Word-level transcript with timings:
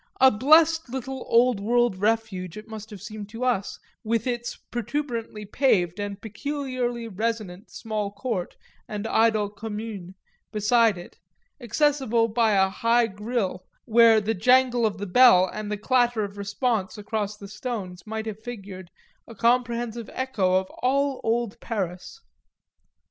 A 0.19 0.31
blest 0.31 0.89
little 0.89 1.27
old 1.29 1.59
world 1.59 1.95
refuge 1.95 2.57
it 2.57 2.67
must 2.67 2.89
have 2.89 3.03
seemed 3.03 3.29
to 3.29 3.43
us, 3.45 3.77
with 4.03 4.25
its 4.25 4.55
protuberantly 4.71 5.45
paved 5.45 5.99
and 5.99 6.19
peculiarly 6.19 7.07
resonant 7.07 7.69
small 7.69 8.09
court 8.11 8.57
and 8.87 9.05
idle 9.05 9.47
communs 9.47 10.15
beside 10.51 10.97
it, 10.97 11.19
accessible 11.61 12.27
by 12.27 12.53
a 12.53 12.67
high 12.67 13.05
grille 13.05 13.63
where 13.85 14.19
the 14.19 14.33
jangle 14.33 14.87
of 14.87 14.97
the 14.97 15.05
bell 15.05 15.45
and 15.45 15.71
the 15.71 15.77
clatter 15.77 16.23
of 16.23 16.35
response 16.35 16.97
across 16.97 17.37
the 17.37 17.47
stones 17.47 18.01
might 18.07 18.25
have 18.25 18.39
figured 18.39 18.89
a 19.27 19.35
comprehensive 19.35 20.09
echo 20.13 20.55
of 20.55 20.65
all 20.81 21.21
old 21.23 21.59
Paris. 21.59 22.21